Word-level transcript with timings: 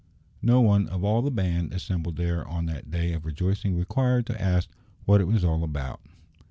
No 0.41 0.61
one 0.61 0.87
of 0.87 1.03
all 1.03 1.21
the 1.21 1.29
band 1.29 1.73
assembled 1.75 2.15
there 2.15 2.43
on 2.47 2.65
that 2.65 2.89
day 2.89 3.13
of 3.13 3.23
rejoicing 3.23 3.77
required 3.77 4.25
to 4.25 4.41
ask 4.41 4.67
what 5.05 5.21
it 5.21 5.27
was 5.27 5.43
all 5.45 5.63
about. 5.63 6.01